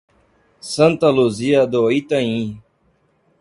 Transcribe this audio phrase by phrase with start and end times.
[0.59, 2.59] Santa Luzia do Itanhi